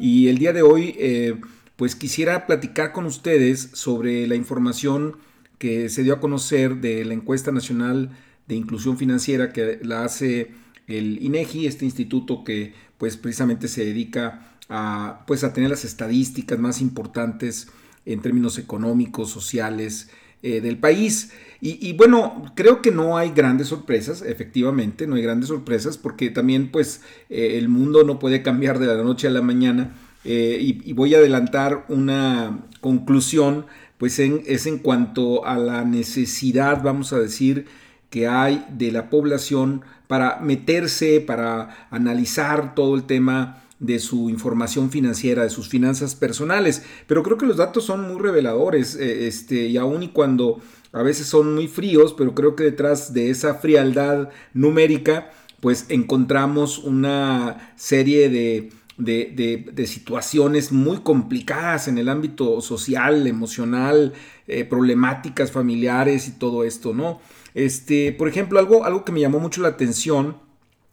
Y 0.00 0.28
el 0.28 0.38
día 0.38 0.54
de 0.54 0.62
hoy, 0.62 0.96
eh, 0.98 1.38
pues 1.76 1.94
quisiera 1.94 2.46
platicar 2.46 2.92
con 2.92 3.04
ustedes 3.04 3.68
sobre 3.74 4.26
la 4.26 4.34
información 4.34 5.16
que 5.58 5.90
se 5.90 6.02
dio 6.02 6.14
a 6.14 6.20
conocer 6.20 6.76
de 6.76 7.04
la 7.04 7.12
encuesta 7.12 7.52
nacional 7.52 8.10
de 8.48 8.54
inclusión 8.54 8.96
financiera 8.96 9.52
que 9.52 9.78
la 9.82 10.04
hace 10.04 10.52
el 10.86 11.22
INEGI, 11.22 11.66
este 11.66 11.84
instituto 11.84 12.44
que 12.44 12.72
pues 12.96 13.18
precisamente 13.18 13.68
se 13.68 13.84
dedica 13.84 14.56
a 14.70 15.24
pues 15.26 15.44
a 15.44 15.52
tener 15.52 15.68
las 15.68 15.84
estadísticas 15.84 16.58
más 16.58 16.80
importantes 16.80 17.68
en 18.06 18.22
términos 18.22 18.56
económicos, 18.56 19.30
sociales, 19.30 20.08
eh, 20.42 20.60
del 20.60 20.78
país. 20.78 21.32
Y, 21.62 21.92
bueno, 21.92 22.50
creo 22.54 22.80
que 22.80 22.90
no 22.90 23.18
hay 23.18 23.32
grandes 23.32 23.68
sorpresas, 23.68 24.22
efectivamente, 24.22 25.06
no 25.06 25.16
hay 25.16 25.22
grandes 25.22 25.48
sorpresas, 25.50 25.98
porque 25.98 26.30
también 26.30 26.70
pues 26.70 27.02
eh, 27.28 27.58
el 27.58 27.68
mundo 27.68 28.02
no 28.02 28.18
puede 28.18 28.40
cambiar 28.40 28.78
de 28.78 28.86
la 28.86 28.96
noche 29.02 29.28
a 29.28 29.30
la 29.30 29.42
mañana. 29.42 29.94
Eh, 30.24 30.56
y, 30.58 30.92
voy 30.94 31.14
a 31.14 31.18
adelantar 31.18 31.84
una 31.88 32.60
conclusión, 32.80 33.66
pues 33.98 34.18
es 34.18 34.66
en 34.66 34.78
cuanto 34.78 35.44
a 35.44 35.58
la 35.58 35.84
necesidad, 35.84 36.82
vamos 36.82 37.12
a 37.12 37.18
decir, 37.18 37.66
que 38.08 38.26
hay 38.26 38.64
de 38.70 38.90
la 38.90 39.10
población 39.10 39.82
para 40.06 40.40
meterse, 40.40 41.20
para 41.20 41.88
analizar 41.90 42.74
todo 42.74 42.94
el 42.94 43.04
tema 43.04 43.62
de 43.80 43.98
su 43.98 44.30
información 44.30 44.90
financiera, 44.90 45.42
de 45.42 45.50
sus 45.50 45.68
finanzas 45.68 46.14
personales. 46.14 46.84
Pero 47.06 47.22
creo 47.22 47.38
que 47.38 47.46
los 47.46 47.56
datos 47.56 47.84
son 47.84 48.06
muy 48.06 48.20
reveladores, 48.20 48.94
eh, 48.94 49.26
este, 49.26 49.66
y 49.66 49.76
aun 49.78 50.02
y 50.02 50.08
cuando 50.08 50.60
a 50.92 51.02
veces 51.02 51.26
son 51.26 51.54
muy 51.54 51.66
fríos, 51.66 52.14
pero 52.16 52.34
creo 52.34 52.54
que 52.54 52.64
detrás 52.64 53.12
de 53.12 53.30
esa 53.30 53.54
frialdad 53.54 54.28
numérica, 54.54 55.30
pues 55.60 55.86
encontramos 55.88 56.78
una 56.78 57.72
serie 57.76 58.28
de, 58.28 58.70
de, 58.96 59.86
situaciones 59.86 60.72
muy 60.72 60.98
complicadas 60.98 61.88
en 61.88 61.98
el 61.98 62.08
ámbito 62.08 62.60
social, 62.60 63.26
emocional, 63.26 64.12
eh, 64.46 64.64
problemáticas 64.64 65.52
familiares 65.52 66.28
y 66.28 66.32
todo 66.32 66.64
esto, 66.64 66.92
¿no? 66.92 67.20
Este, 67.54 68.12
por 68.12 68.28
ejemplo, 68.28 68.58
algo, 68.58 68.84
algo 68.84 69.04
que 69.04 69.12
me 69.12 69.20
llamó 69.20 69.38
mucho 69.38 69.62
la 69.62 69.68
atención 69.68 70.36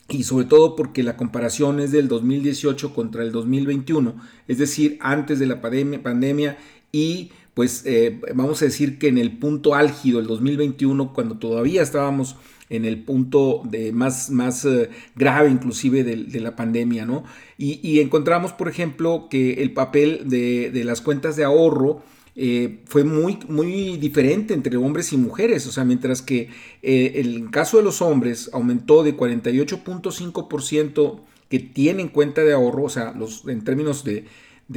y 0.10 0.24
sobre 0.24 0.46
todo 0.46 0.76
porque 0.76 1.04
la 1.04 1.18
comparación 1.18 1.80
es 1.80 1.92
del 1.92 2.08
2018 2.08 2.94
contra 2.94 3.24
el 3.24 3.32
2021, 3.32 4.16
es 4.48 4.58
decir, 4.58 4.98
antes 5.02 5.40
de 5.40 5.48
la 5.48 5.62
pandemia, 5.62 6.58
y 6.92 7.32
pues 7.54 7.84
eh, 7.86 8.22
vamos 8.36 8.62
a 8.62 8.66
decir 8.66 9.00
que 9.00 9.08
en 9.08 9.18
el 9.18 9.38
punto 9.38 9.76
álgido, 9.76 10.20
el 10.20 10.28
2021, 10.28 11.14
cuando 11.14 11.38
todavía 11.38 11.82
estábamos 11.82 12.36
en 12.70 12.86
el 12.86 13.04
punto 13.04 13.64
de 13.66 13.92
más, 13.92 14.30
más 14.30 14.64
eh, 14.66 14.90
grave 15.16 15.50
inclusive 15.50 16.04
de, 16.04 16.40
la 16.40 16.56
pandemia, 16.56 17.06
¿no? 17.06 17.24
Y, 17.58 18.00
encontramos, 18.00 18.54
por 18.54 18.70
ejemplo, 18.70 19.28
que 19.30 19.64
el 19.64 19.74
papel 19.74 20.30
de, 20.30 20.70
de 20.72 20.84
las 20.84 21.02
cuentas 21.02 21.36
de 21.36 21.46
ahorro, 21.46 22.04
eh, 22.40 22.82
fue 22.86 23.04
muy, 23.04 23.40
muy 23.50 23.98
diferente 23.98 24.54
entre 24.54 24.78
hombres 24.78 25.12
y 25.12 25.18
mujeres. 25.18 25.66
O 25.66 25.72
sea, 25.72 25.86
mientras 25.86 26.22
que 26.22 26.52
eh, 26.84 27.14
el 27.16 27.50
caso 27.50 27.78
de 27.78 27.84
los 27.84 28.04
hombres 28.04 28.52
aumentó 28.54 29.02
de 29.02 29.18
48.5% 29.18 31.22
que 31.50 31.58
tienen 31.60 32.10
cuenta 32.10 32.44
de 32.44 32.54
ahorro, 32.54 32.84
o 32.84 32.90
sea, 32.90 33.14
los, 33.14 33.48
en 33.48 33.64
términos 33.64 34.04
de, 34.04 34.26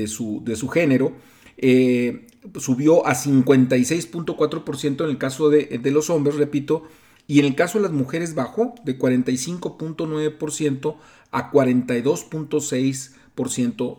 su, 0.06 0.40
de 0.42 0.56
su, 0.56 0.68
género, 0.68 1.12
eh, 1.58 2.28
subió 2.58 3.06
a 3.06 3.14
56.4% 3.14 5.04
en 5.04 5.10
el 5.10 5.18
caso 5.18 5.50
de, 5.50 5.66
de 5.66 5.90
los 5.90 6.08
hombres, 6.08 6.36
repito, 6.36 6.84
y 7.26 7.40
en 7.40 7.44
el 7.44 7.56
caso 7.56 7.76
de 7.78 7.82
las 7.82 7.92
mujeres 7.92 8.34
bajó 8.34 8.74
de 8.84 8.98
45.9% 8.98 10.96
a 11.30 11.52
42.6% 11.52 13.19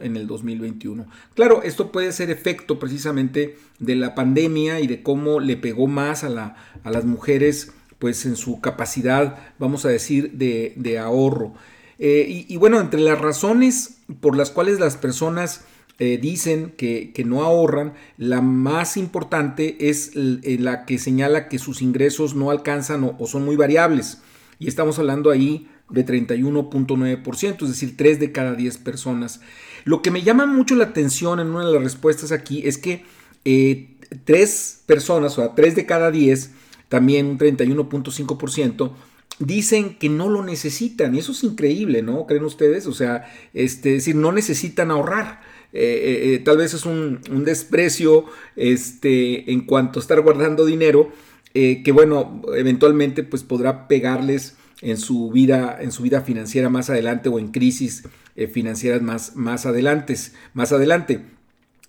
en 0.02 0.18
el 0.18 0.28
2021. 0.28 1.08
Claro, 1.34 1.64
esto 1.64 1.92
puede 1.92 2.12
ser 2.12 2.30
efecto 2.30 2.78
precisamente 2.78 3.58
de 3.80 3.96
la 3.96 4.14
pandemia 4.14 4.80
y 4.80 4.88
de 4.88 5.02
cómo 5.02 5.40
le 5.40 5.58
pegó 5.58 5.88
más 5.88 6.24
a, 6.24 6.30
la, 6.30 6.56
a 6.84 6.92
las 6.92 7.06
mujeres 7.06 7.72
pues 7.98 8.26
en 8.26 8.36
su 8.36 8.62
capacidad, 8.62 9.38
vamos 9.60 9.86
a 9.86 9.90
decir, 9.90 10.34
de, 10.34 11.00
ahorro. 11.00 11.54
Eh, 12.00 12.46
y, 12.48 12.58
bueno, 12.58 12.80
entre 12.80 13.00
las 13.00 13.20
razones 13.20 13.98
por 14.22 14.36
las 14.36 14.50
cuales 14.50 14.80
las 14.80 14.98
personas 14.98 15.66
eh, 16.00 16.18
dicen 16.20 16.74
que, 16.78 17.14
no 17.26 17.44
ahorran, 17.44 17.94
la 18.18 18.42
más 18.42 18.98
importante 18.98 19.90
es 19.90 20.12
eh, 20.16 20.58
la 20.60 20.86
que 20.86 20.98
señala 20.98 21.48
que 21.48 21.60
sus 21.60 21.82
ingresos 21.84 22.34
no 22.34 22.50
alcanzan 22.50 23.04
o, 23.04 23.16
o 23.20 23.28
son 23.28 23.46
muy 23.46 23.56
variables. 23.56 24.22
Y 24.60 24.68
estamos 24.68 24.98
hablando 25.00 25.30
ahí 25.32 25.68
de 25.92 26.06
31.9%, 26.06 27.64
es 27.64 27.70
decir, 27.70 27.96
3 27.98 28.20
de 28.20 28.32
cada 28.32 28.56
10 28.56 28.78
personas. 28.78 29.42
Lo 29.84 30.02
que 30.02 30.12
me 30.12 30.22
llama 30.22 30.46
mucho 30.46 30.76
la 30.76 30.86
atención 30.86 31.40
en 31.40 31.48
una 31.48 31.66
de 31.66 31.74
las 31.74 31.84
respuestas 31.84 32.32
aquí 32.32 32.66
es 32.66 32.78
que 32.78 33.06
eh, 33.46 33.98
3 34.26 34.84
personas, 34.86 35.38
o 35.38 35.42
sea, 35.42 35.56
3 35.56 35.76
de 35.76 35.86
cada 35.86 36.12
10, 36.12 36.52
también 36.90 37.26
un 37.28 37.38
31.5%, 37.38 38.92
dicen 39.40 39.98
que 39.98 40.10
no 40.10 40.30
lo 40.30 40.44
necesitan. 40.44 41.16
Y 41.16 41.20
eso 41.20 41.32
es 41.32 41.44
increíble, 41.44 42.02
¿no? 42.02 42.26
¿Creen 42.26 42.44
ustedes? 42.44 42.88
O 42.88 42.94
sea, 42.94 43.26
este, 43.54 43.96
es 43.96 44.06
decir, 44.06 44.16
no 44.16 44.32
necesitan 44.32 44.92
ahorrar. 44.92 45.42
Eh, 45.74 45.80
eh, 45.80 46.34
eh, 46.34 46.40
tal 46.40 46.58
vez 46.58 46.74
es 46.74 46.86
un, 46.86 47.22
un, 47.32 47.46
desprecio 47.46 48.26
este, 48.58 49.52
en 49.52 49.62
cuanto 49.62 50.00
a 50.00 50.02
estar 50.02 50.20
guardando 50.22 50.66
dinero, 50.66 51.12
que 51.54 51.92
bueno, 51.92 52.42
eventualmente 52.56 53.24
pues 53.24 53.44
podrá 53.44 53.90
pegarles 53.90 54.56
en 54.82 54.98
su 54.98 55.30
vida, 55.32 55.78
en 55.80 55.92
su 55.92 56.04
vida 56.04 56.22
financiera 56.22 56.70
más 56.70 56.90
adelante 56.90 57.30
o 57.30 57.40
en 57.40 57.50
crisis 57.50 58.04
eh, 58.36 58.48
financieras 58.48 59.02
más, 59.02 59.36
más, 59.36 59.66
adelante, 59.66 60.16
más 60.54 60.72
adelante. 60.72 61.22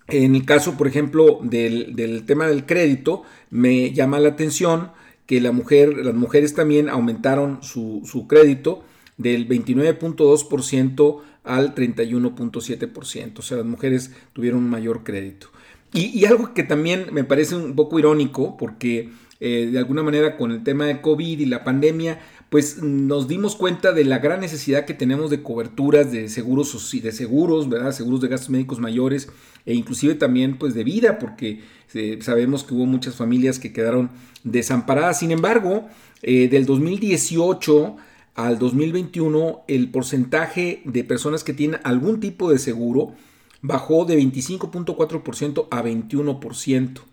En 0.07 0.35
el 0.35 0.45
caso, 0.45 0.77
por 0.77 0.87
ejemplo, 0.87 1.39
del, 1.43 2.23
tema 2.25 2.47
del 2.47 2.65
crédito, 2.65 3.23
me 3.49 3.93
llama 3.93 4.19
la 4.19 4.29
atención 4.29 4.91
que 5.25 5.39
la 5.39 5.51
mujer, 5.51 5.97
las 5.97 6.13
mujeres 6.13 6.53
también 6.53 6.89
aumentaron 6.89 7.63
su, 7.63 8.25
crédito 8.27 8.83
del 9.17 9.47
29.2% 9.47 11.21
al 11.45 11.73
31.7%. 11.73 13.39
O 13.39 13.41
sea, 13.41 13.57
las 13.57 13.65
mujeres 13.65 14.11
tuvieron 14.33 14.59
un 14.59 14.69
mayor 14.69 15.03
crédito. 15.03 15.47
Y, 15.93 16.25
algo 16.25 16.53
que 16.53 16.63
también 16.63 17.07
me 17.13 17.23
parece 17.23 17.55
un 17.55 17.75
poco 17.75 17.99
irónico, 17.99 18.57
porque 18.57 19.11
eh, 19.39 19.69
de 19.71 19.77
alguna 19.77 20.03
manera 20.03 20.35
con 20.35 20.51
el 20.51 20.63
tema 20.63 20.85
de 20.85 20.99
COVID 20.99 21.39
y 21.39 21.45
la 21.45 21.63
pandemia, 21.63 22.19
pues 22.53 22.83
nos 22.83 23.27
dimos 23.27 23.55
cuenta 23.55 23.93
de 23.93 24.03
la 24.03 24.19
gran 24.19 24.39
necesidad 24.39 24.85
que 24.85 24.93
tenemos 24.93 25.31
de 25.31 25.41
coberturas 25.41 26.11
de 26.11 26.29
seguros, 26.29 26.91
de 27.01 27.11
seguros, 27.11 27.67
¿verdad? 27.67 27.93
Seguros 27.93 28.21
de 28.21 28.27
gastos 28.27 28.51
médicos 28.51 28.79
mayores 28.79 29.27
e 29.65 29.73
inclusive 29.73 30.13
también 30.13 30.59
pues 30.59 30.75
de 30.75 30.83
vida, 30.83 31.17
porque 31.17 31.63
eh, 31.95 32.19
sabemos 32.21 32.63
que 32.63 32.75
hubo 32.75 32.85
muchas 32.85 33.15
familias 33.15 33.57
que 33.57 33.73
quedaron 33.73 34.11
desamparadas. 34.43 35.17
Sin 35.17 35.31
embargo, 35.31 35.87
eh, 36.21 36.47
del 36.47 36.67
2018 36.67 37.95
al 38.35 38.59
2021, 38.59 39.63
el 39.67 39.89
porcentaje 39.89 40.83
de 40.85 41.03
personas 41.03 41.43
que 41.43 41.53
tienen 41.53 41.81
algún 41.83 42.19
tipo 42.19 42.51
de 42.51 42.59
seguro 42.59 43.15
bajó 43.63 44.05
de 44.05 44.19
25.4% 44.19 45.69
a 45.71 45.81
21%. 45.81 47.12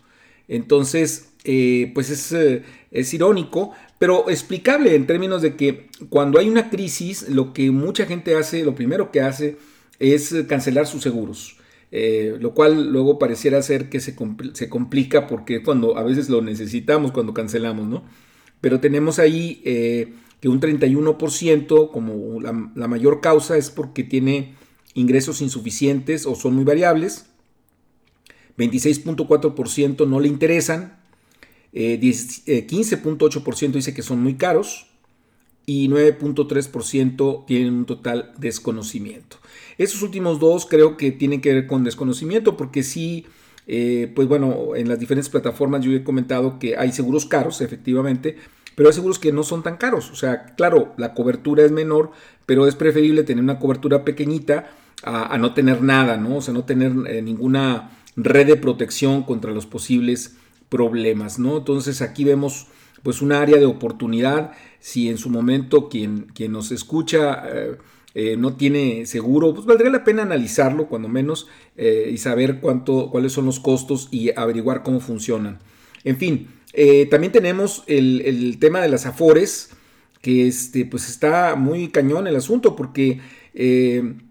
Entonces, 0.50 1.30
eh, 1.44 1.92
pues 1.94 2.10
es, 2.10 2.62
es 2.90 3.14
irónico, 3.14 3.72
pero 3.98 4.28
explicable 4.28 4.94
en 4.96 5.06
términos 5.06 5.40
de 5.40 5.54
que 5.54 5.88
cuando 6.08 6.40
hay 6.40 6.48
una 6.48 6.68
crisis, 6.70 7.28
lo 7.28 7.52
que 7.54 7.70
mucha 7.70 8.04
gente 8.04 8.34
hace, 8.34 8.64
lo 8.64 8.74
primero 8.74 9.12
que 9.12 9.20
hace 9.20 9.56
es 10.00 10.34
cancelar 10.48 10.88
sus 10.88 11.02
seguros. 11.02 11.56
Eh, 11.92 12.36
lo 12.40 12.54
cual 12.54 12.90
luego 12.92 13.18
pareciera 13.18 13.62
ser 13.62 13.88
que 13.88 14.00
se, 14.00 14.14
complica 14.14 15.26
porque 15.26 15.62
cuando 15.62 15.96
a 15.96 16.04
veces 16.04 16.28
lo 16.28 16.40
necesitamos 16.40 17.10
cuando 17.10 17.34
cancelamos, 17.34 17.88
¿no? 17.88 18.04
Pero 18.60 18.80
tenemos 18.80 19.18
ahí 19.18 19.60
eh, 19.64 20.12
que 20.40 20.48
un 20.48 20.60
31% 20.60 21.90
como 21.90 22.40
la 22.40 22.88
mayor 22.88 23.20
causa 23.20 23.56
es 23.56 23.70
porque 23.70 24.04
tiene 24.04 24.54
ingresos 24.94 25.40
insuficientes 25.40 26.26
o 26.26 26.34
son 26.34 26.54
muy 26.54 26.64
variables. 26.64 27.29
26.4% 28.60 30.06
no 30.06 30.20
le 30.20 30.28
interesan, 30.28 30.98
15.8% 31.72 33.64
eh, 33.64 33.72
dice 33.72 33.94
que 33.94 34.02
son 34.02 34.22
muy 34.22 34.34
caros 34.34 34.86
y 35.66 35.88
9.3% 35.88 37.46
tienen 37.46 37.74
un 37.74 37.86
total 37.86 38.32
desconocimiento. 38.38 39.36
Esos 39.78 40.02
últimos 40.02 40.40
dos 40.40 40.66
creo 40.66 40.96
que 40.96 41.12
tienen 41.12 41.40
que 41.40 41.54
ver 41.54 41.66
con 41.66 41.84
desconocimiento 41.84 42.56
porque 42.56 42.82
sí, 42.82 43.26
eh, 43.66 44.10
pues 44.14 44.26
bueno, 44.26 44.74
en 44.74 44.88
las 44.88 44.98
diferentes 44.98 45.28
plataformas 45.28 45.84
yo 45.84 45.92
he 45.92 46.02
comentado 46.02 46.58
que 46.58 46.76
hay 46.76 46.92
seguros 46.92 47.24
caros, 47.24 47.60
efectivamente, 47.60 48.36
pero 48.74 48.88
hay 48.88 48.94
seguros 48.94 49.18
que 49.18 49.32
no 49.32 49.42
son 49.42 49.62
tan 49.62 49.76
caros. 49.76 50.10
O 50.10 50.16
sea, 50.16 50.54
claro, 50.56 50.92
la 50.96 51.14
cobertura 51.14 51.64
es 51.64 51.70
menor, 51.70 52.10
pero 52.46 52.66
es 52.66 52.74
preferible 52.74 53.22
tener 53.22 53.44
una 53.44 53.58
cobertura 53.58 54.04
pequeñita 54.04 54.70
a, 55.02 55.38
no 55.38 55.54
tener 55.54 55.82
nada, 55.82 56.16
¿no? 56.16 56.36
O 56.36 56.42
sea, 56.42 56.52
no 56.52 56.64
tener 56.64 56.92
eh, 57.06 57.22
ninguna 57.22 57.99
red 58.24 58.46
de 58.46 58.56
protección 58.56 59.22
contra 59.22 59.52
los 59.52 59.66
posibles 59.66 60.36
problemas, 60.68 61.38
¿no? 61.38 61.58
Entonces 61.58 62.02
aquí 62.02 62.24
vemos 62.24 62.66
pues 63.02 63.22
un 63.22 63.32
área 63.32 63.56
de 63.58 63.66
oportunidad. 63.66 64.52
Si 64.78 65.08
en 65.08 65.18
su 65.18 65.30
momento 65.30 65.88
quien, 65.88 66.26
quien 66.34 66.52
nos 66.52 66.70
escucha 66.72 67.42
eh, 67.48 67.76
eh, 68.14 68.36
no 68.36 68.54
tiene 68.54 69.06
seguro, 69.06 69.54
pues 69.54 69.66
valdría 69.66 69.90
la 69.90 70.04
pena 70.04 70.22
analizarlo 70.22 70.88
cuando 70.88 71.08
menos 71.08 71.48
y 71.76 72.18
saber 72.18 72.60
cuánto, 72.60 73.08
cuáles 73.10 73.32
son 73.32 73.46
los 73.46 73.58
costos 73.58 74.08
y 74.10 74.30
averiguar 74.36 74.82
cómo 74.82 75.00
funcionan. 75.00 75.60
En 76.04 76.18
fin, 76.18 76.48
también 77.10 77.32
tenemos 77.32 77.84
el, 77.86 78.20
el, 78.26 78.58
tema 78.58 78.82
de 78.82 78.88
las 78.88 79.06
afores, 79.06 79.70
que 80.20 80.46
este, 80.46 80.84
pues 80.84 81.08
está 81.08 81.54
muy 81.54 81.88
cañón 81.88 82.26
el 82.26 82.36
asunto 82.36 82.76
porque 82.76 83.20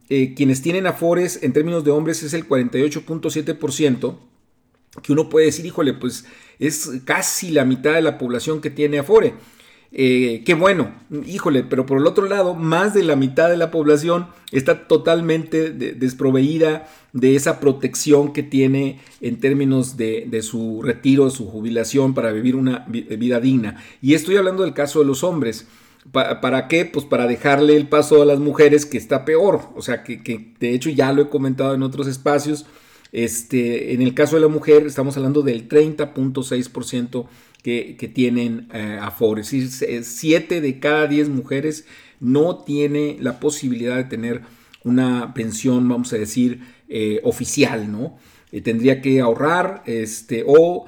eh, 0.09 0.33
quienes 0.33 0.61
tienen 0.61 0.87
afores 0.87 1.43
en 1.43 1.53
términos 1.53 1.83
de 1.83 1.91
hombres 1.91 2.23
es 2.23 2.33
el 2.33 2.47
48.7%, 2.47 4.17
que 5.03 5.13
uno 5.13 5.29
puede 5.29 5.45
decir, 5.45 5.65
híjole, 5.65 5.93
pues 5.93 6.25
es 6.57 6.89
casi 7.05 7.51
la 7.51 7.63
mitad 7.63 7.93
de 7.93 8.01
la 8.01 8.17
población 8.17 8.59
que 8.59 8.71
tiene 8.71 8.99
afore. 8.99 9.35
Eh, 9.91 10.43
qué 10.45 10.53
bueno, 10.53 10.93
híjole, 11.25 11.63
pero 11.63 11.85
por 11.85 11.99
el 11.99 12.05
otro 12.05 12.27
lado, 12.27 12.53
más 12.53 12.93
de 12.93 13.03
la 13.03 13.15
mitad 13.15 13.49
de 13.49 13.57
la 13.57 13.71
población 13.71 14.27
está 14.51 14.87
totalmente 14.87 15.71
desproveída 15.71 16.87
de 17.13 17.35
esa 17.35 17.59
protección 17.59 18.33
que 18.33 18.43
tiene 18.43 18.99
en 19.21 19.39
términos 19.39 19.97
de, 19.97 20.27
de, 20.29 20.43
su 20.43 20.83
retiro, 20.83 21.31
su 21.31 21.47
jubilación 21.47 22.13
para 22.13 22.31
vivir 22.31 22.55
una 22.55 22.85
vida 22.87 23.39
digna. 23.39 23.83
Y 24.01 24.13
estoy 24.13 24.37
hablando 24.37 24.63
del 24.63 24.73
caso 24.73 24.99
de 24.99 25.05
los 25.05 25.23
hombres. 25.23 25.67
¿Para 26.11 26.67
qué? 26.67 26.85
Pues 26.85 27.05
para 27.05 27.27
dejarle 27.27 27.75
el 27.75 27.87
paso 27.87 28.21
a 28.21 28.25
las 28.25 28.39
mujeres 28.39 28.85
que 28.85 28.97
está 28.97 29.25
peor. 29.25 29.69
O 29.75 29.81
sea, 29.81 30.03
que, 30.03 30.53
de 30.59 30.73
hecho 30.73 30.89
ya 30.89 31.11
lo 31.11 31.23
he 31.23 31.29
comentado 31.29 31.75
en 31.75 31.83
otros 31.83 32.07
espacios. 32.07 32.65
Este, 33.11 33.93
en 33.93 34.01
el 34.01 34.13
caso 34.13 34.35
de 34.35 34.43
la 34.43 34.47
mujer 34.47 34.85
estamos 34.85 35.17
hablando 35.17 35.41
del 35.41 35.67
30.6% 35.67 37.27
que, 37.63 37.95
que 37.97 38.07
tienen 38.07 38.67
eh. 38.73 38.99
Es 39.37 39.51
decir, 39.51 40.03
7 40.03 40.61
de 40.61 40.79
cada 40.79 41.07
10 41.07 41.29
mujeres 41.29 41.85
no 42.19 42.59
tiene 42.59 43.17
la 43.19 43.39
posibilidad 43.39 43.97
de 43.97 44.03
tener 44.05 44.41
una 44.83 45.33
pensión, 45.33 45.87
vamos 45.89 46.13
a 46.13 46.17
decir, 46.17 46.61
eh, 46.87 47.19
oficial, 47.23 47.91
¿no? 47.91 48.17
Eh, 48.51 48.61
tendría 48.61 49.01
que 49.01 49.19
ahorrar 49.19 49.83
este, 49.85 50.43
o 50.47 50.87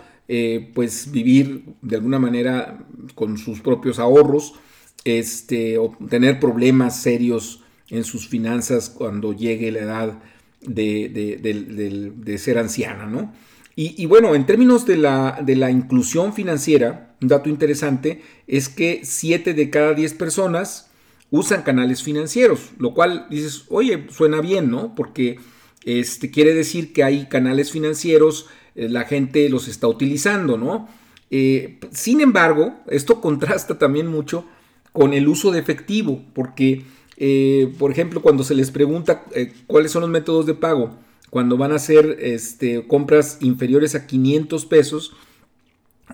pues 0.74 1.12
vivir 1.12 1.66
de 1.82 1.98
alguna 1.98 2.18
manera 2.18 2.86
con 3.16 3.38
sus 3.38 3.60
propios 3.60 4.00
ahorros 4.00 4.54
este, 5.04 5.78
o 5.78 5.96
tener 6.10 6.40
problemas 6.40 7.02
serios 7.02 7.64
en 7.90 8.04
sus 8.04 8.28
finanzas 8.28 8.90
cuando 8.90 9.34
llegue 9.34 9.72
la 9.72 9.80
edad 9.80 10.20
de, 10.62 12.36
ser 12.38 12.58
anciana, 12.58 13.06
¿no? 13.06 13.34
Y, 13.76 14.06
bueno, 14.06 14.36
en 14.36 14.46
términos 14.46 14.86
de 14.86 14.98
la, 14.98 15.72
inclusión 15.72 16.34
financiera, 16.34 17.16
un 17.22 17.30
dato 17.30 17.50
interesante 17.50 18.22
es 18.46 18.70
que 18.70 19.02
7 19.04 19.54
de 19.54 19.70
cada 19.70 19.94
10 19.94 20.14
personas 20.16 20.92
usan 21.32 21.64
canales 21.64 22.04
financieros, 22.04 22.72
lo 22.78 22.94
cual 22.94 23.26
dices, 23.30 23.64
oye, 23.70 24.06
suena 24.12 24.42
bien, 24.42 24.70
¿no? 24.70 24.94
Porque 24.94 25.40
este, 25.84 26.30
quiere 26.30 26.54
decir 26.54 26.94
que 26.94 27.04
hay 27.04 27.26
canales 27.28 27.72
financieros, 27.72 28.48
eh, 28.76 28.88
la 28.88 29.06
gente 29.06 29.50
los 29.50 29.68
está 29.68 29.88
utilizando, 29.88 30.58
¿no? 30.58 30.88
Eh, 31.32 31.80
sin 31.92 32.22
embargo, 32.22 32.76
esto 32.88 33.20
contrasta 33.22 33.80
también 33.80 34.08
mucho 34.08 34.46
con 34.92 35.14
el 35.14 35.28
uso 35.28 35.52
de 35.52 35.60
efectivo, 35.60 36.22
porque, 36.34 36.84
eh, 37.18 37.74
por 37.80 37.92
ejemplo, 37.92 38.22
cuando 38.22 38.44
se 38.44 38.56
les 38.56 38.72
pregunta 38.72 39.26
eh, 39.34 39.54
cuáles 39.68 39.92
son 39.92 40.02
los 40.02 40.10
métodos 40.10 40.46
de 40.46 40.54
pago, 40.54 40.98
cuando 41.30 41.58
van 41.58 41.72
a 41.72 41.76
hacer 41.76 42.18
este, 42.20 42.86
compras 42.88 43.38
inferiores 43.42 43.96
a 43.96 44.06
500 44.06 44.66
pesos, 44.66 45.14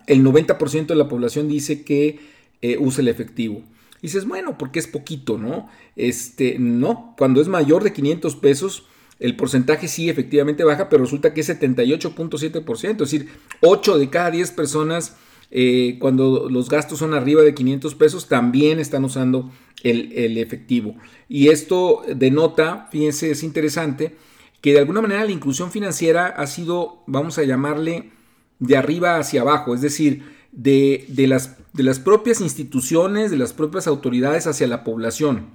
el 0.06 0.24
90% 0.24 0.88
de 0.88 0.96
la 0.96 1.10
población 1.10 1.48
dice 1.48 1.84
que 1.84 2.20
eh, 2.62 2.78
usa 2.80 3.02
el 3.02 3.08
efectivo. 3.08 3.64
Y 4.00 4.08
dices, 4.08 4.26
bueno, 4.26 4.60
porque 4.60 4.78
es 4.78 4.86
poquito, 4.86 5.40
¿no? 5.40 5.70
Este, 5.96 6.58
no, 6.60 7.16
cuando 7.18 7.42
es 7.42 7.48
mayor 7.48 7.84
de 7.84 7.94
500 7.94 8.36
pesos, 8.36 8.86
el 9.20 9.36
porcentaje 9.36 9.88
sí 9.88 10.10
efectivamente 10.10 10.64
baja, 10.64 10.88
pero 10.88 11.04
resulta 11.04 11.34
que 11.34 11.42
es 11.42 11.50
78.7%, 11.50 12.92
es 12.92 12.98
decir, 12.98 13.28
8 13.62 13.98
de 13.98 14.10
cada 14.12 14.30
10 14.30 14.52
personas 14.52 15.18
eh, 15.50 15.98
cuando 16.00 16.50
los 16.50 16.70
gastos 16.70 17.00
son 17.00 17.14
arriba 17.14 17.42
de 17.42 17.54
500 17.54 17.96
pesos, 17.96 18.28
también 18.28 18.80
están 18.80 19.04
usando 19.06 19.52
el, 19.84 20.38
efectivo. 20.38 20.96
Y 21.30 21.50
esto 21.50 22.04
denota, 22.16 22.88
fíjense, 22.92 23.32
es 23.32 23.44
interesante, 23.44 24.16
que 24.62 24.74
de 24.74 24.80
alguna 24.80 25.02
manera 25.02 25.24
la 25.24 25.32
inclusión 25.32 25.72
financiera 25.72 26.28
ha 26.28 26.48
sido, 26.48 27.04
vamos 27.08 27.38
a 27.38 27.44
llamarle, 27.44 28.12
de 28.60 28.76
arriba 28.76 29.18
hacia 29.18 29.42
abajo, 29.42 29.76
es 29.76 29.82
decir, 29.82 30.24
de, 30.52 31.06
las, 31.28 31.58
de 31.74 31.84
las 31.84 32.00
propias 32.00 32.42
instituciones, 32.42 33.30
de 33.30 33.38
las 33.38 33.54
propias 33.54 33.88
autoridades 33.88 34.48
hacia 34.48 34.68
la 34.68 34.84
población. 34.84 35.52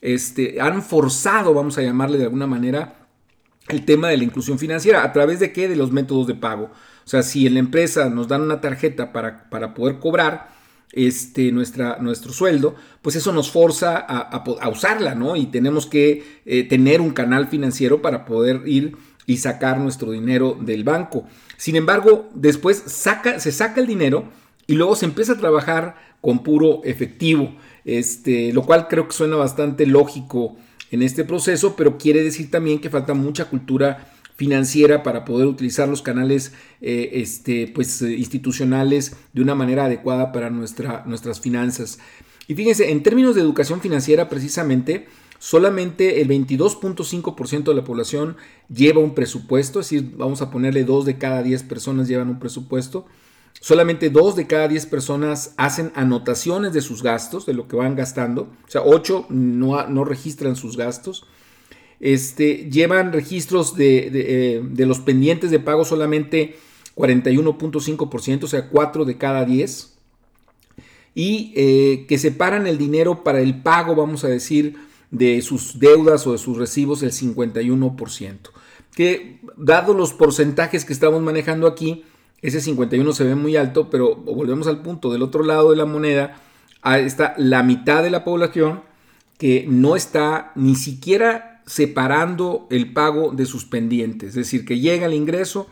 Este, 0.00 0.60
han 0.60 0.82
forzado, 0.82 1.52
vamos 1.52 1.78
a 1.78 1.82
llamarle 1.82 2.18
de 2.18 2.24
alguna 2.24 2.46
manera, 2.46 3.03
el 3.68 3.84
tema 3.84 4.08
de 4.08 4.16
la 4.16 4.24
inclusión 4.24 4.58
financiera. 4.58 5.04
¿A 5.04 5.12
través 5.12 5.40
de 5.40 5.52
qué? 5.52 5.68
De 5.68 5.76
los 5.76 5.92
métodos 5.92 6.26
de 6.26 6.34
pago. 6.34 6.64
O 7.04 7.08
sea, 7.08 7.22
si 7.22 7.46
en 7.46 7.54
la 7.54 7.60
empresa 7.60 8.08
nos 8.10 8.28
dan 8.28 8.42
una 8.42 8.60
tarjeta 8.60 9.12
para, 9.12 9.48
para 9.50 9.74
poder 9.74 9.98
cobrar 9.98 10.54
este, 10.92 11.52
nuestra, 11.52 11.98
nuestro 12.00 12.32
sueldo, 12.32 12.76
pues 13.02 13.16
eso 13.16 13.32
nos 13.32 13.50
forza 13.50 13.96
a, 13.96 14.68
usarla, 14.68 15.14
¿no? 15.14 15.36
Y 15.36 15.46
tenemos 15.46 15.86
que 15.86 16.40
eh, 16.46 16.64
tener 16.64 17.00
un 17.00 17.10
canal 17.10 17.48
financiero 17.48 18.00
para 18.00 18.24
poder 18.24 18.62
ir 18.66 18.96
y 19.26 19.38
sacar 19.38 19.78
nuestro 19.78 20.12
dinero 20.12 20.56
del 20.60 20.84
banco. 20.84 21.26
Sin 21.56 21.76
embargo, 21.76 22.28
después 22.34 22.82
se 22.86 23.52
saca 23.52 23.80
el 23.80 23.86
dinero 23.86 24.28
y 24.66 24.74
luego 24.74 24.96
se 24.96 25.06
empieza 25.06 25.32
a 25.32 25.38
trabajar 25.38 25.96
con 26.20 26.42
puro 26.42 26.80
efectivo, 26.84 27.54
este, 27.84 28.52
lo 28.52 28.62
cual 28.62 28.88
creo 28.88 29.08
que 29.08 29.14
suena 29.14 29.36
bastante 29.36 29.86
lógico 29.86 30.56
en 30.94 31.02
este 31.02 31.24
proceso, 31.24 31.74
pero 31.74 31.98
quiere 31.98 32.22
decir 32.22 32.52
también 32.52 32.78
que 32.78 32.88
falta 32.88 33.14
mucha 33.14 33.46
cultura 33.46 34.12
financiera 34.36 35.02
para 35.02 35.24
poder 35.24 35.48
utilizar 35.48 35.88
los 35.88 36.02
canales 36.02 36.52
eh, 36.80 37.10
este, 37.14 37.66
pues, 37.74 38.00
eh, 38.00 38.12
institucionales 38.14 39.16
de 39.32 39.42
una 39.42 39.56
manera 39.56 39.86
adecuada 39.86 40.30
para 40.30 40.50
nuestra, 40.50 41.02
nuestras 41.04 41.40
finanzas. 41.40 41.98
Y 42.46 42.54
fíjense, 42.54 42.92
en 42.92 43.02
términos 43.02 43.34
de 43.34 43.40
educación 43.40 43.80
financiera 43.80 44.28
precisamente, 44.28 45.08
solamente 45.40 46.20
el 46.20 46.28
22.5% 46.28 47.64
de 47.64 47.74
la 47.74 47.82
población 47.82 48.36
lleva 48.72 49.00
un 49.00 49.16
presupuesto, 49.16 49.80
es 49.80 49.90
decir, 49.90 50.12
vamos 50.16 50.42
a 50.42 50.50
ponerle 50.52 50.84
2 50.84 51.06
de 51.06 51.18
cada 51.18 51.42
10 51.42 51.64
personas 51.64 52.06
llevan 52.06 52.28
un 52.28 52.38
presupuesto. 52.38 53.06
Solamente 53.60 54.10
2 54.10 54.36
de 54.36 54.46
cada 54.46 54.68
10 54.68 54.86
personas 54.86 55.54
hacen 55.56 55.90
anotaciones 55.94 56.72
de 56.72 56.82
sus 56.82 57.02
gastos, 57.02 57.46
de 57.46 57.54
lo 57.54 57.66
que 57.66 57.76
van 57.76 57.96
gastando. 57.96 58.42
O 58.66 58.70
sea, 58.70 58.82
8 58.82 59.26
no, 59.30 59.86
no 59.88 60.04
registran 60.04 60.56
sus 60.56 60.76
gastos. 60.76 61.26
Este, 62.00 62.68
llevan 62.70 63.12
registros 63.12 63.74
eh, 63.78 64.60
de, 64.62 64.86
los 64.86 65.00
pendientes 65.00 65.50
de 65.50 65.60
pago 65.60 65.86
solamente 65.86 66.58
41.5%, 66.96 68.44
o 68.44 68.46
sea, 68.46 68.68
4 68.68 69.04
de 69.04 69.16
cada 69.16 69.44
10. 69.44 69.94
Y 71.14 71.52
eh, 71.56 72.06
que 72.08 72.18
separan 72.18 72.66
el 72.66 72.76
dinero 72.76 73.24
para 73.24 73.40
el 73.40 73.62
pago, 73.62 73.94
vamos 73.94 74.24
a 74.24 74.28
decir, 74.28 74.76
de 75.10 75.40
sus 75.42 75.78
deudas 75.78 76.26
o 76.26 76.32
de 76.32 76.38
sus 76.38 76.58
recibos 76.58 77.02
el 77.02 77.12
51%. 77.12 78.38
Que 78.94 79.40
dado 79.56 79.94
los 79.94 80.12
porcentajes 80.12 80.84
que 80.84 80.92
estamos 80.92 81.22
manejando 81.22 81.66
aquí, 81.66 82.04
ese 82.44 82.60
51 82.60 83.12
se 83.14 83.24
ve 83.24 83.34
muy 83.34 83.56
alto, 83.56 83.88
pero 83.88 84.16
volvemos 84.16 84.66
al 84.66 84.82
punto, 84.82 85.10
del 85.10 85.22
otro 85.22 85.42
lado 85.44 85.70
de 85.70 85.76
la 85.76 85.86
moneda 85.86 86.36
está 86.84 87.34
la 87.38 87.62
mitad 87.62 88.02
de 88.02 88.10
la 88.10 88.22
población 88.22 88.82
que 89.38 89.64
no 89.66 89.96
está 89.96 90.52
ni 90.54 90.74
siquiera 90.74 91.62
separando 91.64 92.66
el 92.70 92.92
pago 92.92 93.32
de 93.32 93.46
sus 93.46 93.64
pendientes. 93.64 94.30
Es 94.30 94.34
decir, 94.34 94.66
que 94.66 94.78
llega 94.78 95.06
el 95.06 95.14
ingreso 95.14 95.68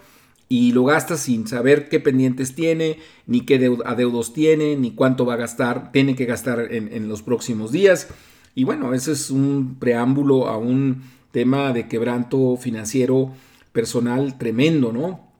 y 0.49 0.73
lo 0.73 0.85
gasta 0.85 1.19
sin 1.19 1.47
saber 1.47 1.91
qué 1.91 2.01
pendientes 2.01 2.55
tiene, 2.55 2.99
ni 3.27 3.43
qué 3.43 3.77
adeudos 3.85 4.33
tiene, 4.33 4.75
ni 4.77 4.93
cuánto 4.93 5.27
va 5.27 5.35
a 5.35 5.39
gastar, 5.39 5.93
tiene 5.93 6.17
que 6.17 6.25
gastar 6.25 6.69
en, 6.71 7.07
los 7.07 7.23
próximos 7.23 7.71
días. 7.71 8.09
Y 8.55 8.65
bueno, 8.65 8.95
ese 8.95 9.13
es 9.13 9.31
un 9.31 9.77
preámbulo 9.79 10.49
a 10.49 10.57
un 10.57 11.03
tema 11.33 11.75
de 11.75 11.87
quebranto 11.87 12.57
financiero 12.57 13.31
personal 13.73 14.39
tremendo, 14.39 14.91
¿no? 14.91 15.32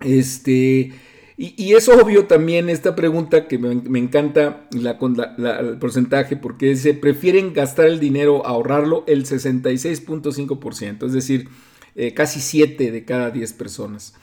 Este, 0.00 0.92
Y, 1.36 1.74
es 1.74 1.88
obvio 1.88 2.26
también 2.26 2.68
esta 2.68 2.96
pregunta 2.96 3.46
que 3.46 3.58
me, 3.58 3.98
encanta 3.98 4.66
la, 4.72 4.98
el 5.60 5.78
porcentaje 5.78 6.36
porque 6.36 6.74
se 6.74 6.94
prefieren 6.94 7.52
gastar 7.52 7.86
el 7.86 8.00
dinero 8.00 8.44
ahorrarlo 8.44 9.04
el 9.06 9.24
66.5%, 9.24 11.06
es 11.06 11.12
decir, 11.12 11.48
eh, 11.94 12.12
casi 12.12 12.40
7 12.40 12.90
de 12.90 13.04
cada 13.04 13.30
10 13.30 13.52
personas. 13.52 14.14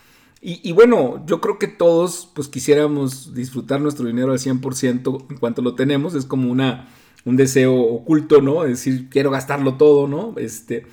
Y, 0.47 0.73
bueno, 0.73 1.25
yo 1.25 1.41
creo 1.41 1.57
que 1.57 1.67
todos 1.67 2.29
pues 2.35 2.47
quisiéramos 2.47 3.33
disfrutar 3.33 3.81
nuestro 3.81 4.05
dinero 4.05 4.31
al 4.31 4.37
100% 4.37 5.25
en 5.31 5.37
cuanto 5.37 5.63
lo 5.63 5.73
tenemos, 5.73 6.13
es 6.13 6.25
como 6.25 6.51
una, 6.51 6.87
un 7.25 7.35
deseo 7.35 7.73
oculto, 7.73 8.41
¿no? 8.41 8.63
Es 8.63 8.69
decir, 8.69 9.09
quiero 9.09 9.31
gastarlo 9.31 9.73
todo, 9.73 10.07
¿no? 10.07 10.35
Este, 10.37 10.85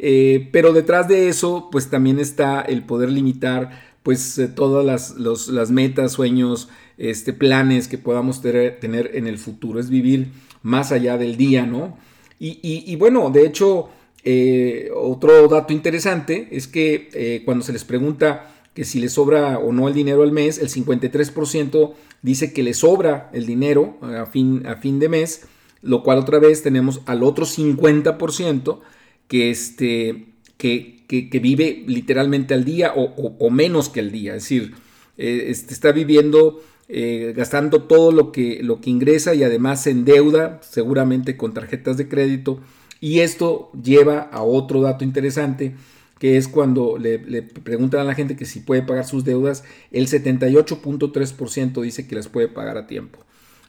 eh, 0.00 0.48
pero 0.52 0.72
detrás 0.72 1.06
de 1.06 1.28
eso 1.28 1.68
pues 1.70 1.88
también 1.88 2.18
está 2.18 2.60
el 2.62 2.84
poder 2.84 3.10
limitar 3.10 3.95
pues 4.06 4.38
eh, 4.38 4.46
todas 4.46 5.18
las, 5.18 5.70
metas, 5.72 6.12
sueños, 6.12 6.68
este, 6.96 7.32
planes 7.32 7.88
que 7.88 7.98
podamos 7.98 8.40
tener, 8.40 8.78
en 8.84 9.26
el 9.26 9.36
futuro, 9.36 9.80
es 9.80 9.90
vivir 9.90 10.28
más 10.62 10.92
allá 10.92 11.18
del 11.18 11.36
día, 11.36 11.66
¿no? 11.66 11.98
Y, 12.38 12.94
bueno, 12.94 13.30
de 13.30 13.44
hecho, 13.44 13.88
eh, 14.22 14.90
otro 14.94 15.48
dato 15.48 15.72
interesante 15.72 16.46
es 16.52 16.68
que 16.68 17.42
cuando 17.44 17.64
se 17.64 17.72
les 17.72 17.82
pregunta 17.82 18.54
que 18.74 18.84
si 18.84 19.00
le 19.00 19.08
sobra 19.08 19.58
o 19.58 19.72
no 19.72 19.88
el 19.88 19.94
dinero 19.94 20.22
al 20.22 20.30
mes, 20.30 20.58
el 20.58 20.68
53% 20.68 21.94
dice 22.22 22.52
que 22.52 22.62
le 22.62 22.74
sobra 22.74 23.28
el 23.32 23.44
dinero 23.44 23.98
a 24.02 24.26
fin, 24.26 24.64
a 24.68 24.76
fin 24.76 25.00
de 25.00 25.08
mes, 25.08 25.48
lo 25.82 26.04
cual 26.04 26.18
otra 26.18 26.38
vez 26.38 26.62
tenemos 26.62 27.00
al 27.06 27.24
otro 27.24 27.44
50% 27.44 28.78
que, 29.26 29.50
este, 29.50 30.35
que, 30.56 31.04
vive 31.40 31.84
literalmente 31.86 32.54
al 32.54 32.64
día 32.64 32.92
o, 32.94 33.50
menos 33.50 33.88
que 33.88 34.00
al 34.00 34.10
día, 34.10 34.34
es 34.34 34.42
decir, 34.42 34.74
eh, 35.18 35.46
este, 35.48 35.74
está 35.74 35.92
viviendo 35.92 36.62
eh, 36.88 37.32
gastando 37.36 37.82
todo 37.82 38.12
lo 38.12 38.30
que, 38.30 38.62
ingresa 38.84 39.34
y 39.34 39.42
además 39.42 39.82
se 39.82 39.90
endeuda 39.90 40.60
seguramente 40.62 41.36
con 41.36 41.52
tarjetas 41.52 41.96
de 41.96 42.08
crédito 42.08 42.60
y 43.00 43.20
esto 43.20 43.70
lleva 43.82 44.20
a 44.20 44.42
otro 44.42 44.80
dato 44.82 45.04
interesante 45.04 45.74
que 46.20 46.36
es 46.36 46.48
cuando 46.48 46.96
le, 46.96 47.18
preguntan 47.42 48.00
a 48.00 48.04
la 48.04 48.14
gente 48.14 48.36
que 48.36 48.46
si 48.46 48.60
puede 48.60 48.82
pagar 48.82 49.04
sus 49.04 49.24
deudas, 49.24 49.64
el 49.90 50.06
78.3% 50.06 51.82
dice 51.82 52.06
que 52.06 52.14
las 52.14 52.28
puede 52.28 52.48
pagar 52.48 52.78
a 52.78 52.86
tiempo. 52.86 53.18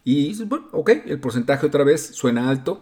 Y 0.06 0.42
bueno, 0.46 0.68
ok, 0.72 0.92
el 1.08 1.20
porcentaje 1.20 1.66
otra 1.66 1.84
vez 1.84 2.02
suena 2.14 2.50
alto, 2.50 2.82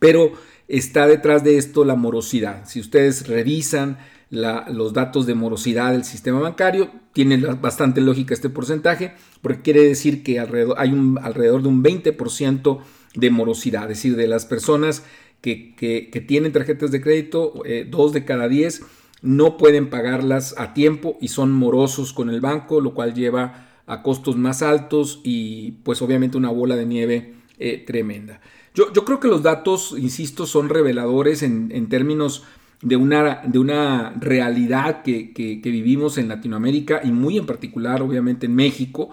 pero 0.00 0.32
está 0.68 1.06
detrás 1.06 1.44
de 1.44 1.58
esto 1.58 1.84
la 1.84 1.94
morosidad. 1.94 2.66
Si 2.66 2.80
ustedes 2.80 3.26
revisan 3.28 3.98
los 4.30 4.92
datos 4.92 5.26
de 5.26 5.34
morosidad 5.34 5.92
del 5.92 6.04
sistema 6.04 6.40
bancario, 6.40 6.90
tiene 7.12 7.36
bastante 7.36 8.00
lógica 8.00 8.34
este 8.34 8.50
porcentaje, 8.50 9.12
porque 9.42 9.62
quiere 9.62 9.82
decir 9.82 10.22
que 10.22 10.40
hay 10.40 10.90
un, 10.90 11.18
alrededor 11.22 11.62
de 11.62 11.68
un 11.68 11.84
20% 11.84 12.80
de 13.14 13.30
morosidad, 13.30 13.84
es 13.84 13.98
decir, 13.98 14.16
de 14.16 14.26
las 14.26 14.44
personas 14.44 15.04
que, 15.40 16.24
tienen 16.26 16.52
tarjetas 16.52 16.90
de 16.90 17.00
crédito, 17.00 17.62
eh, 17.64 17.86
dos 17.88 18.12
de 18.12 18.24
cada 18.24 18.48
diez 18.48 18.82
no 19.24 19.56
pueden 19.56 19.88
pagarlas 19.88 20.54
a 20.58 20.74
tiempo 20.74 21.16
y 21.20 21.28
son 21.28 21.50
morosos 21.50 22.12
con 22.12 22.28
el 22.28 22.42
banco, 22.42 22.82
lo 22.82 22.92
cual 22.92 23.14
lleva 23.14 23.70
a 23.86 24.02
costos 24.02 24.36
más 24.36 24.62
altos 24.62 25.20
y 25.24 25.72
pues 25.82 26.02
obviamente 26.02 26.36
una 26.36 26.50
bola 26.50 26.76
de 26.76 26.84
nieve 26.84 27.34
eh, 27.58 27.82
tremenda. 27.86 28.40
Yo, 28.74 28.92
creo 29.04 29.20
que 29.20 29.28
los 29.28 29.44
datos, 29.44 29.94
insisto, 29.96 30.46
son 30.46 30.68
reveladores 30.68 31.44
en, 31.44 31.88
términos 31.88 32.42
de 32.82 32.96
una, 32.96 33.42
de 33.46 33.60
una 33.60 34.10
realidad 34.18 35.02
que, 35.02 35.32
que, 35.32 35.70
vivimos 35.70 36.18
en 36.18 36.26
Latinoamérica 36.26 37.00
y 37.04 37.12
muy 37.12 37.38
en 37.38 37.46
particular 37.46 38.02
obviamente 38.02 38.46
en 38.46 38.54
México. 38.56 39.10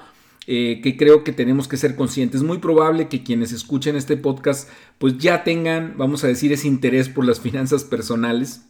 Eh, 0.48 0.82
que 0.82 0.98
creo 0.98 1.24
que 1.24 1.32
tenemos 1.32 1.68
que 1.68 1.78
ser 1.78 1.96
conscientes. 1.96 2.42
Es 2.42 2.48
muy 2.48 2.58
probable 2.58 3.08
que 3.08 3.22
quienes 3.22 3.52
escuchen 3.52 3.96
este 3.96 4.18
podcast 4.18 4.68
pues 4.98 5.20
ya 5.20 5.44
tengan, 5.44 5.94
vamos 5.98 6.24
a 6.24 6.28
decir, 6.28 6.52
ese 6.52 6.68
interés 6.68 7.10
por 7.10 7.26
las 7.26 7.40
finanzas 7.40 7.84
personales. 7.84 8.64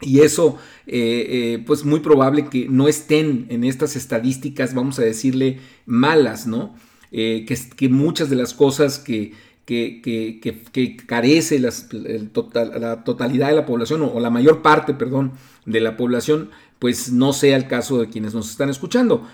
Y 0.00 0.20
eso, 0.20 0.56
eh, 0.86 1.26
eh, 1.28 1.64
pues 1.66 1.84
muy 1.84 1.98
probable 1.98 2.46
que 2.46 2.68
no 2.68 2.86
estén 2.86 3.46
en 3.48 3.64
estas 3.64 3.96
estadísticas, 3.96 4.72
vamos 4.72 5.00
a 5.00 5.02
decirle, 5.02 5.58
malas, 5.84 6.46
¿no? 6.46 6.76
que, 7.10 7.58
que, 7.76 7.88
muchas 7.88 8.30
de 8.30 8.36
las 8.36 8.54
cosas 8.54 8.98
que, 8.98 9.34
que, 9.64 11.02
carece 11.06 11.58
la 11.58 13.04
totalidad 13.04 13.48
de 13.48 13.54
la 13.54 13.66
población, 13.66 14.02
o, 14.02 14.20
la 14.20 14.30
mayor 14.30 14.62
parte, 14.62 14.94
perdón, 14.94 15.32
de 15.66 15.80
la 15.80 15.96
población, 15.96 16.50
pues 16.78 17.12
no 17.12 17.32
sea 17.32 17.56
el 17.56 17.66
caso 17.66 17.98
de 18.00 18.08
quienes 18.08 18.34
nos 18.34 18.50
están 18.50 18.68
escuchando 18.68 19.26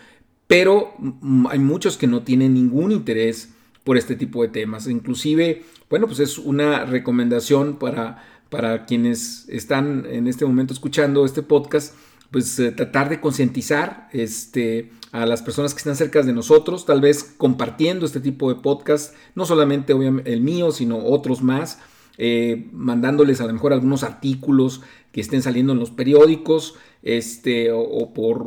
pero 0.50 0.94
mm, 0.98 1.46
hay 1.46 1.60
muchos 1.60 1.96
que 1.96 2.08
no 2.08 2.24
tienen 2.24 2.54
ningún 2.54 2.90
interés 2.90 3.50
por 3.84 3.96
este 3.96 4.16
tipo 4.16 4.42
de 4.42 4.48
temas. 4.48 4.88
Inclusive, 4.88 5.62
bueno, 5.88 6.08
pues 6.08 6.18
es 6.18 6.38
una 6.38 6.84
recomendación 6.86 7.78
para, 7.78 8.24
para 8.48 8.84
quienes 8.84 9.48
están 9.48 10.06
en 10.10 10.26
este 10.26 10.44
momento 10.44 10.74
escuchando 10.74 11.24
este 11.24 11.44
podcast, 11.44 11.94
pues 12.32 12.58
eh, 12.58 12.72
tratar 12.72 13.10
de 13.10 13.20
concientizar 13.20 14.08
este, 14.12 14.90
a 15.12 15.26
las 15.26 15.42
personas 15.42 15.74
que 15.74 15.78
están 15.78 15.96
cerca 15.96 16.22
de 16.22 16.32
nosotros, 16.32 16.86
tal 16.86 17.00
vez 17.00 17.34
compartiendo 17.36 18.06
este 18.06 18.20
tipo 18.20 18.52
de 18.52 18.60
podcast, 18.60 19.14
no 19.34 19.44
solamente 19.44 19.92
el 19.92 20.40
mío, 20.40 20.70
sino 20.70 20.98
otros 20.98 21.42
más, 21.42 21.78
eh, 22.18 22.68
mandándoles 22.72 23.40
a 23.40 23.46
lo 23.46 23.52
mejor 23.52 23.72
algunos 23.72 24.02
artículos 24.02 24.82
que 25.10 25.20
estén 25.20 25.42
saliendo 25.42 25.72
en 25.72 25.78
los 25.78 25.90
periódicos, 25.90 26.74
este, 27.02 27.72
o, 27.72 28.12
por, 28.12 28.44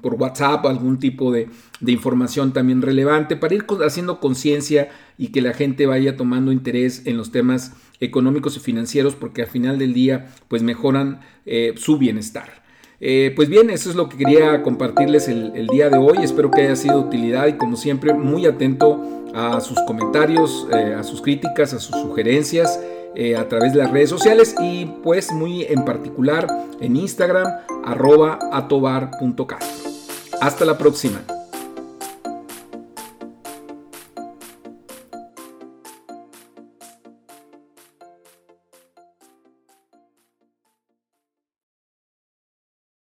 por, 0.00 0.14
WhatsApp, 0.14 0.64
algún 0.66 0.98
tipo 0.98 1.32
de, 1.32 1.48
información 1.84 2.52
también 2.52 2.82
relevante, 2.82 3.36
para 3.36 3.54
ir 3.54 3.66
haciendo 3.84 4.20
conciencia 4.20 4.90
y 5.18 5.28
que 5.28 5.42
la 5.42 5.52
gente 5.52 5.86
vaya 5.86 6.16
tomando 6.16 6.52
interés 6.52 7.02
en 7.06 7.16
los 7.16 7.32
temas 7.32 7.72
económicos 8.00 8.56
y 8.56 8.60
financieros, 8.60 9.16
porque 9.16 9.42
al 9.42 9.48
final 9.48 9.78
del 9.78 9.92
día, 9.92 10.32
pues 10.48 10.62
mejoran 10.62 11.20
eh, 11.46 11.74
su 11.76 11.98
bienestar. 11.98 12.63
Eh, 13.06 13.34
pues 13.36 13.50
bien, 13.50 13.68
eso 13.68 13.90
es 13.90 13.96
lo 13.96 14.08
que 14.08 14.16
quería 14.16 14.62
compartirles 14.62 15.28
el, 15.28 15.66
día 15.66 15.90
de 15.90 15.98
hoy. 15.98 16.18
Espero 16.22 16.50
que 16.50 16.62
haya 16.62 16.74
sido 16.74 17.02
de 17.02 17.08
utilidad 17.08 17.46
y 17.48 17.52
como 17.58 17.76
siempre 17.76 18.14
muy 18.14 18.46
atento 18.46 18.98
a 19.34 19.60
sus 19.60 19.78
comentarios, 19.82 20.66
eh, 20.72 20.94
a 20.94 21.02
sus 21.02 21.20
críticas, 21.20 21.74
a 21.74 21.80
sus 21.80 22.00
sugerencias. 22.00 22.80
Eh, 23.16 23.36
a 23.36 23.48
través 23.48 23.72
de 23.72 23.78
las 23.78 23.92
redes 23.92 24.10
sociales 24.10 24.56
y 24.60 24.86
pues 24.86 25.30
muy 25.30 25.62
en 25.62 25.84
particular 25.84 26.48
en 26.80 26.96
Instagram 26.96 27.46
arroba. 27.84 28.40
Hasta 30.40 30.64
la 30.64 30.76
próxima. 30.76 31.22